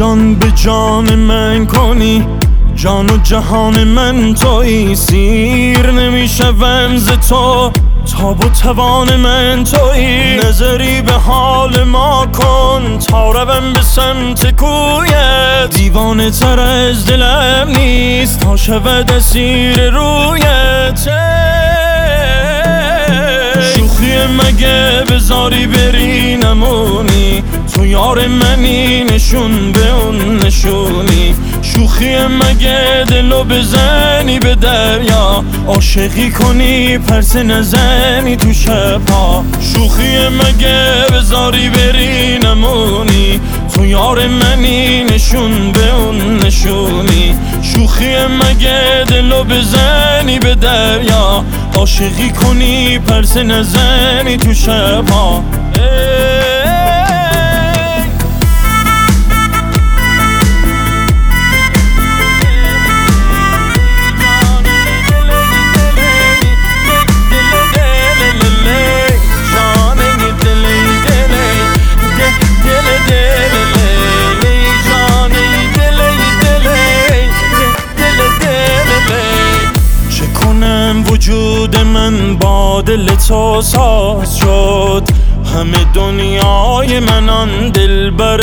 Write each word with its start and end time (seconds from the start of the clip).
جان 0.00 0.34
به 0.34 0.50
جان 0.50 1.14
من 1.14 1.66
کنی 1.66 2.26
جان 2.74 3.10
و 3.10 3.16
جهان 3.16 3.84
من 3.84 4.34
توی 4.34 4.96
سیر 4.96 5.90
نمی‌شوم 5.90 6.96
ز 6.96 7.08
تو 7.28 7.72
تاب 8.12 8.44
و 8.44 8.48
توان 8.48 9.16
من 9.16 9.64
توی. 9.64 10.36
نظری 10.36 11.02
به 11.02 11.12
حال 11.12 11.84
ما 11.84 12.26
کن 12.26 12.98
تا 12.98 13.30
روم 13.30 13.72
به 13.72 13.82
سمت 13.82 14.56
کویت. 14.56 15.76
دیوانه 15.76 16.30
تر 16.30 16.60
از 16.60 17.06
دلم 17.06 17.68
نیست 17.76 18.40
تا 18.40 18.56
شود 18.56 19.10
اسیر 19.12 19.90
رویت. 19.90 21.08
شوخی 23.76 24.16
مگه 24.26 25.04
بذاری 25.10 25.66
بری 25.66 26.36
نمونی 26.36 27.19
تو 27.80 27.86
یار 27.86 28.26
منی 28.26 29.04
نشون 29.04 29.72
به 29.72 29.90
اون 29.90 30.36
نشونی. 30.36 31.34
شوخی 31.62 32.16
مگه 32.16 33.04
دلو 33.08 33.44
بزنی 33.44 34.38
به 34.38 34.54
دریا؟ 34.54 35.44
عاشقی 35.66 36.30
کنی 36.30 36.98
پرس 36.98 37.36
نزنی 37.36 38.36
تو 38.36 38.52
شبها. 38.52 39.44
شوخی 39.60 40.28
مگه 40.28 41.06
بذاری 41.12 41.70
بری 41.70 42.38
نمونی؟ 42.38 43.40
تو 43.74 43.86
یار 43.86 44.26
منی 44.26 45.04
نشون 45.04 45.72
به 45.72 45.94
اون 45.94 46.36
نشونی. 46.36 47.34
شوخی 47.62 48.16
مگه 48.26 49.04
دلو 49.08 49.44
بزنی 49.44 50.38
به 50.38 50.54
دریا؟ 50.54 51.44
عاشقی 51.74 52.30
کنی 52.30 52.98
پرس 52.98 53.36
نزنی 53.36 54.36
تو 54.36 54.54
شبها. 54.54 55.59
من 82.10 82.36
با 82.36 82.82
دل 82.82 83.14
تو 83.14 83.62
ساز 83.62 84.36
شد. 84.36 85.02
همه 85.54 85.84
دنیای 85.94 87.00
من 87.00 87.28
آن 87.28 87.68
دل 87.68 88.10
بر 88.10 88.40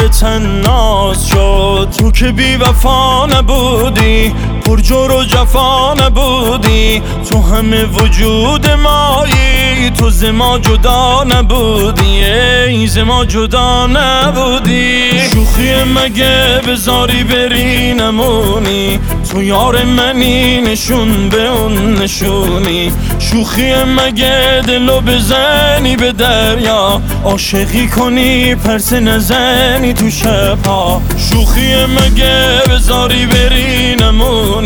ناز 0.63 1.27
شد. 1.27 1.87
تو 1.97 2.11
که 2.11 2.31
بی 2.31 2.55
وفا 2.55 3.25
نبودی 3.25 4.33
پر 4.67 4.79
جور 4.79 5.11
و 5.11 5.23
جفا 5.23 5.93
نبودی. 5.93 7.01
تو 7.29 7.41
همه 7.41 7.85
وجود 7.85 8.69
مایی. 8.69 9.89
تو 9.97 10.09
زما 10.09 10.59
جدا 10.59 11.23
نبودی. 11.23 12.23
ای 12.67 12.87
زما 12.87 13.25
جدا 13.25 13.87
نبودی. 13.87 15.11
شوخی 15.33 15.83
مگه 15.83 16.61
بذاری 16.67 17.23
بری 17.23 17.93
نمونی؟ 17.93 18.99
تو 19.31 19.43
یار 19.43 19.83
منی 19.83 20.61
نشون 20.61 21.29
به 21.29 21.49
اون 21.49 21.93
نشونی. 21.93 22.91
شوخی 23.19 23.73
مگه 23.73 24.61
دلو 24.67 25.01
بزنی 25.01 25.95
به 25.95 26.11
دریا؟ 26.11 27.01
عاشقی 27.23 27.87
کنی 27.87 28.55
پرس 28.55 28.93
نزنی 28.93 29.93
تو 29.93 30.09
شبها. 30.09 31.01
شوخی 31.17 31.85
مگه 31.85 32.61
بذاری 32.69 33.25
بری 33.25 33.95
نمونی؟ 33.95 34.56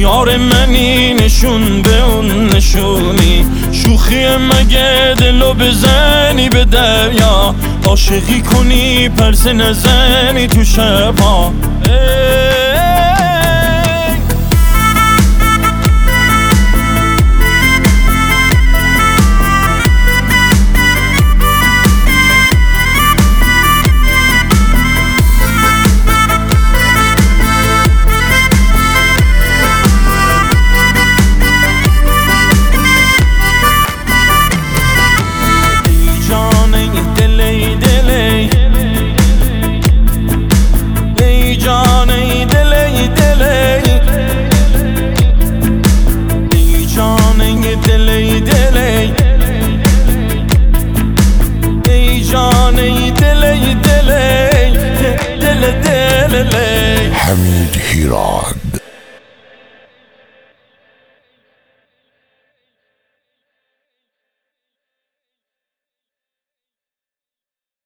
یار 0.00 0.36
منی 0.36 1.14
نشون 1.14 1.82
به 1.82 2.04
اون 2.04 2.46
نشونی. 2.46 3.46
شوخی 3.72 4.26
مگه 4.36 5.14
دلو 5.18 5.54
بزنی 5.54 6.48
به 6.48 6.64
دریا؟ 6.64 7.54
عاشقی 7.86 8.40
کنی 8.40 9.08
پرس 9.08 9.46
نزنی 9.46 10.46
تو 10.46 10.64
شبها. 10.64 11.52
حميد 57.13 57.77
هيران 57.91 58.55